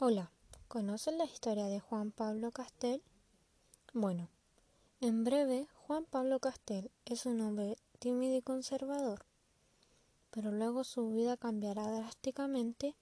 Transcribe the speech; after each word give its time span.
Hola, 0.00 0.30
¿conocen 0.68 1.18
la 1.18 1.24
historia 1.24 1.66
de 1.66 1.80
Juan 1.80 2.12
Pablo 2.12 2.52
Castel? 2.52 3.02
Bueno, 3.92 4.28
en 5.00 5.24
breve, 5.24 5.66
Juan 5.74 6.04
Pablo 6.04 6.38
Castel 6.38 6.92
es 7.04 7.26
un 7.26 7.40
hombre 7.40 7.76
tímido 7.98 8.36
y 8.36 8.40
conservador, 8.40 9.26
pero 10.30 10.52
luego 10.52 10.84
su 10.84 11.10
vida 11.10 11.36
cambiará 11.36 11.90
drásticamente 11.90 12.94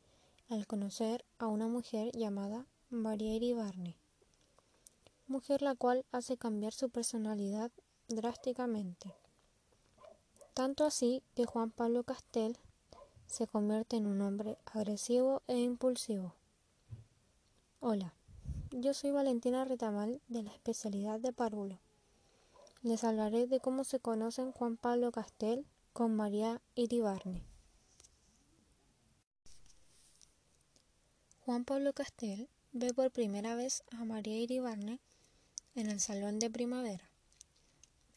al 0.48 0.66
conocer 0.66 1.22
a 1.36 1.48
una 1.48 1.68
mujer 1.68 2.12
llamada 2.14 2.64
María 2.88 3.34
Iribarne, 3.34 3.98
mujer 5.26 5.60
la 5.60 5.74
cual 5.74 6.06
hace 6.12 6.38
cambiar 6.38 6.72
su 6.72 6.88
personalidad 6.88 7.70
drásticamente. 8.08 9.14
Tanto 10.54 10.86
así 10.86 11.22
que 11.34 11.44
Juan 11.44 11.72
Pablo 11.72 12.04
Castel 12.04 12.56
se 13.26 13.46
convierte 13.46 13.98
en 13.98 14.06
un 14.06 14.22
hombre 14.22 14.56
agresivo 14.72 15.42
e 15.46 15.58
impulsivo. 15.58 16.32
Hola, 17.80 18.14
yo 18.70 18.94
soy 18.94 19.10
Valentina 19.10 19.66
Retamal 19.66 20.22
de 20.28 20.42
la 20.42 20.50
especialidad 20.50 21.20
de 21.20 21.34
Párvulo. 21.34 21.78
Les 22.82 23.04
hablaré 23.04 23.46
de 23.46 23.60
cómo 23.60 23.84
se 23.84 24.00
conocen 24.00 24.50
Juan 24.50 24.78
Pablo 24.78 25.12
Castel 25.12 25.66
con 25.92 26.16
María 26.16 26.62
Iribarne. 26.74 27.44
Juan 31.44 31.66
Pablo 31.66 31.92
Castel 31.92 32.48
ve 32.72 32.94
por 32.94 33.10
primera 33.10 33.54
vez 33.54 33.84
a 33.90 34.06
María 34.06 34.38
Iribarne 34.38 34.98
en 35.74 35.90
el 35.90 36.00
Salón 36.00 36.38
de 36.38 36.48
Primavera, 36.48 37.10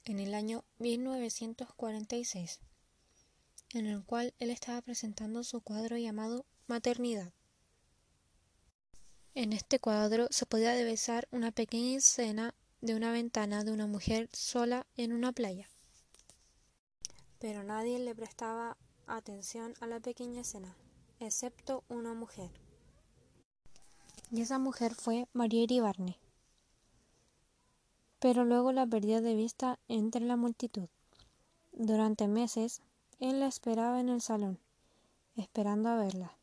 en 0.05 0.20
el 0.20 0.35
año 0.35 0.63
1946, 0.77 2.62
en 3.73 3.88
el 3.88 4.05
cual 4.05 4.34
él 4.40 4.52
estaba 4.52 4.82
presentando 4.82 5.44
su 5.44 5.60
cuadro 5.60 5.98
llamado 5.98 6.46
Maternidad. 6.68 7.34
En 9.39 9.53
este 9.53 9.79
cuadro 9.79 10.27
se 10.31 10.45
podía 10.45 10.73
divisar 10.73 11.29
una 11.32 11.51
pequeña 11.51 11.98
escena 11.98 12.54
de 12.82 12.93
una 12.93 13.13
ventana 13.13 13.63
de 13.63 13.71
una 13.71 13.87
mujer 13.87 14.27
sola 14.34 14.85
en 14.98 15.13
una 15.13 15.32
playa. 15.32 15.70
Pero 17.40 17.63
nadie 17.63 17.99
le 17.99 18.13
prestaba 18.13 18.76
atención 19.07 19.76
a 19.79 19.87
la 19.87 20.01
pequeña 20.01 20.41
escena, 20.41 20.76
excepto 21.21 21.85
una 21.87 22.13
mujer. 22.13 22.51
Y 24.29 24.41
esa 24.41 24.60
mujer 24.60 24.93
fue 24.93 25.26
María 25.32 25.63
Iribarne. 25.63 26.17
Pero 28.20 28.43
luego 28.43 28.73
la 28.73 28.85
perdió 28.85 29.21
de 29.21 29.35
vista 29.35 29.79
entre 29.87 30.20
la 30.20 30.35
multitud. 30.35 30.90
Durante 31.71 32.27
meses, 32.27 32.82
él 33.21 33.40
la 33.40 33.48
esperaba 33.48 34.01
en 34.01 34.10
el 34.10 34.20
salón, 34.20 34.60
esperando 35.37 35.87
a 35.87 35.95
verla, 35.95 36.37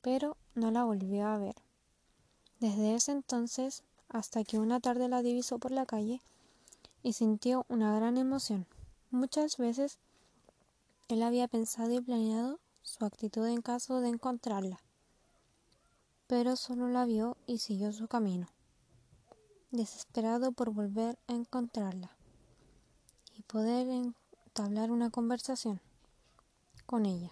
pero 0.00 0.36
no 0.56 0.72
la 0.72 0.82
volvió 0.82 1.24
a 1.28 1.38
ver. 1.38 1.65
Desde 2.60 2.94
ese 2.94 3.12
entonces 3.12 3.82
hasta 4.08 4.44
que 4.44 4.58
una 4.58 4.80
tarde 4.80 5.08
la 5.08 5.22
divisó 5.22 5.58
por 5.58 5.72
la 5.72 5.84
calle 5.84 6.22
y 7.02 7.12
sintió 7.12 7.66
una 7.68 7.94
gran 7.94 8.16
emoción. 8.16 8.66
Muchas 9.10 9.58
veces 9.58 9.98
él 11.08 11.22
había 11.22 11.48
pensado 11.48 11.92
y 11.92 12.00
planeado 12.00 12.58
su 12.82 13.04
actitud 13.04 13.46
en 13.46 13.62
caso 13.62 14.00
de 14.00 14.08
encontrarla, 14.08 14.80
pero 16.26 16.56
solo 16.56 16.88
la 16.88 17.04
vio 17.04 17.36
y 17.46 17.58
siguió 17.58 17.92
su 17.92 18.08
camino, 18.08 18.48
desesperado 19.70 20.52
por 20.52 20.70
volver 20.70 21.18
a 21.28 21.34
encontrarla 21.34 22.10
y 23.36 23.42
poder 23.42 23.88
entablar 23.88 24.90
una 24.90 25.10
conversación 25.10 25.80
con 26.86 27.06
ella 27.06 27.30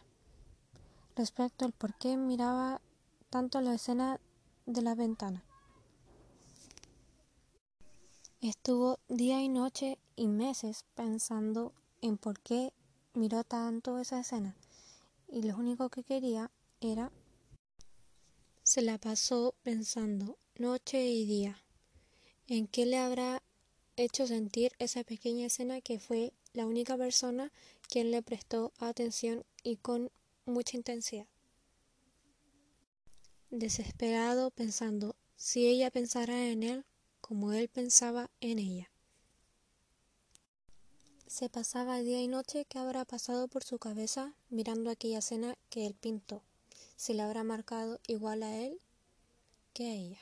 respecto 1.17 1.65
al 1.65 1.73
por 1.73 1.95
qué 1.95 2.17
miraba 2.17 2.81
tanto 3.31 3.61
la 3.61 3.75
escena 3.75 4.21
de 4.67 4.83
la 4.83 4.95
ventana. 4.95 5.45
Estuvo 8.41 8.99
día 9.09 9.41
y 9.43 9.49
noche 9.49 9.99
y 10.17 10.27
meses 10.27 10.85
pensando 10.95 11.73
en 12.03 12.19
por 12.19 12.41
qué 12.41 12.73
miró 13.15 13.45
tanto 13.45 13.99
esa 13.99 14.21
escena 14.21 14.57
y 15.29 15.43
lo 15.43 15.57
único 15.57 15.89
que 15.89 16.03
quería 16.03 16.51
era 16.81 17.11
se 18.63 18.83
la 18.83 18.99
pasó 18.99 19.55
pensando 19.63 20.37
noche 20.57 21.07
y 21.07 21.25
día 21.25 21.63
en 22.47 22.67
qué 22.67 22.87
le 22.87 22.99
habrá 22.99 23.43
hecho 23.97 24.27
sentir 24.27 24.73
esa 24.79 25.05
pequeña 25.05 25.47
escena 25.47 25.81
que 25.81 25.99
fue 25.99 26.33
la 26.53 26.67
única 26.67 26.97
persona 26.97 27.53
quien 27.89 28.11
le 28.11 28.23
prestó 28.23 28.73
atención 28.79 29.45
y 29.63 29.77
con 29.77 30.11
mucha 30.45 30.77
intensidad 30.77 31.27
desesperado 33.59 34.51
pensando 34.51 35.15
si 35.37 35.67
ella 35.67 35.91
pensara 35.91 36.49
en 36.49 36.63
él 36.63 36.85
como 37.21 37.53
él 37.53 37.69
pensaba 37.69 38.31
en 38.41 38.59
ella. 38.59 38.91
Se 41.27 41.49
pasaba 41.49 42.01
día 42.01 42.21
y 42.21 42.29
noche 42.29 42.65
que 42.65 42.79
habrá 42.79 43.05
pasado 43.05 43.49
por 43.49 43.65
su 43.65 43.79
cabeza 43.79 44.35
mirando 44.51 44.91
aquella 44.91 45.19
escena 45.19 45.57
que 45.71 45.87
él 45.87 45.95
pintó, 45.95 46.43
si 46.97 47.15
le 47.15 47.23
habrá 47.23 47.45
marcado 47.45 48.01
igual 48.07 48.43
a 48.43 48.57
él 48.57 48.81
que 49.73 49.87
a 49.87 49.95
ella. 49.95 50.21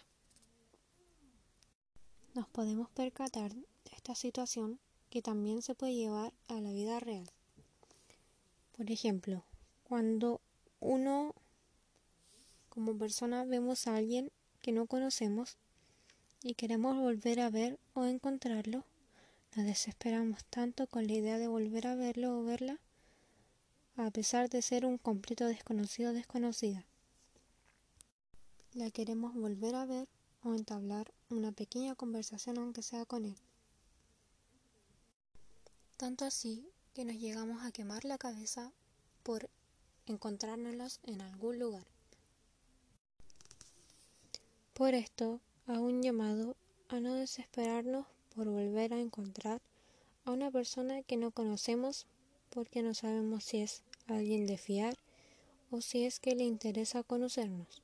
Nos 2.34 2.48
podemos 2.48 2.88
percatar 2.90 3.52
de 3.52 3.90
esta 3.94 4.14
situación 4.14 4.78
que 5.10 5.20
también 5.20 5.60
se 5.60 5.74
puede 5.74 5.94
llevar 5.94 6.32
a 6.48 6.60
la 6.60 6.72
vida 6.72 6.98
real. 7.00 7.30
Por 8.76 8.90
ejemplo, 8.90 9.44
cuando 9.84 10.40
uno 10.80 11.34
como 12.72 12.96
persona 12.96 13.44
vemos 13.44 13.86
a 13.86 13.96
alguien 13.96 14.32
que 14.62 14.72
no 14.72 14.86
conocemos 14.86 15.58
y 16.42 16.54
queremos 16.54 16.96
volver 16.96 17.40
a 17.40 17.50
ver 17.50 17.78
o 17.92 18.06
encontrarlo, 18.06 18.86
nos 19.54 19.66
desesperamos 19.66 20.42
tanto 20.46 20.86
con 20.86 21.06
la 21.06 21.12
idea 21.12 21.36
de 21.36 21.48
volver 21.48 21.86
a 21.86 21.96
verlo 21.96 22.38
o 22.38 22.44
verla, 22.44 22.80
a 23.96 24.10
pesar 24.10 24.48
de 24.48 24.62
ser 24.62 24.86
un 24.86 24.96
completo 24.96 25.44
desconocido 25.44 26.12
o 26.12 26.14
desconocida. 26.14 26.86
La 28.72 28.90
queremos 28.90 29.34
volver 29.34 29.74
a 29.74 29.84
ver 29.84 30.08
o 30.42 30.54
entablar 30.54 31.12
una 31.28 31.52
pequeña 31.52 31.94
conversación 31.94 32.56
aunque 32.56 32.80
sea 32.80 33.04
con 33.04 33.26
él. 33.26 33.36
Tanto 35.98 36.24
así 36.24 36.66
que 36.94 37.04
nos 37.04 37.16
llegamos 37.16 37.66
a 37.66 37.70
quemar 37.70 38.06
la 38.06 38.16
cabeza 38.16 38.72
por 39.22 39.50
encontrárnoslos 40.06 41.00
en 41.02 41.20
algún 41.20 41.58
lugar. 41.58 41.86
Por 44.74 44.94
esto, 44.94 45.40
a 45.66 45.78
un 45.78 46.02
llamado 46.02 46.56
a 46.88 46.98
no 46.98 47.14
desesperarnos 47.14 48.06
por 48.34 48.48
volver 48.48 48.94
a 48.94 49.00
encontrar 49.00 49.60
a 50.24 50.30
una 50.30 50.50
persona 50.50 51.02
que 51.02 51.18
no 51.18 51.30
conocemos 51.30 52.06
porque 52.48 52.82
no 52.82 52.94
sabemos 52.94 53.44
si 53.44 53.58
es 53.58 53.82
alguien 54.06 54.46
de 54.46 54.56
fiar 54.56 54.96
o 55.70 55.82
si 55.82 56.04
es 56.04 56.20
que 56.20 56.34
le 56.34 56.44
interesa 56.44 57.02
conocernos. 57.02 57.82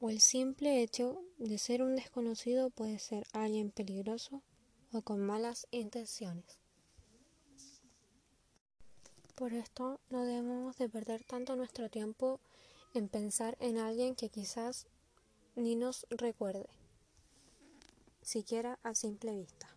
O 0.00 0.08
el 0.08 0.20
simple 0.20 0.82
hecho 0.82 1.22
de 1.36 1.58
ser 1.58 1.82
un 1.82 1.94
desconocido 1.94 2.70
puede 2.70 2.98
ser 2.98 3.26
alguien 3.32 3.70
peligroso 3.70 4.40
o 4.92 5.02
con 5.02 5.20
malas 5.20 5.66
intenciones. 5.72 6.58
Por 9.34 9.52
esto 9.52 10.00
no 10.08 10.24
debemos 10.24 10.78
de 10.78 10.88
perder 10.88 11.22
tanto 11.24 11.54
nuestro 11.54 11.90
tiempo 11.90 12.40
en 12.94 13.08
pensar 13.08 13.58
en 13.60 13.78
alguien 13.78 14.14
que 14.14 14.30
quizás 14.30 14.86
ni 15.54 15.76
nos 15.76 16.06
recuerde, 16.10 16.68
siquiera 18.22 18.78
a 18.82 18.94
simple 18.94 19.36
vista. 19.36 19.68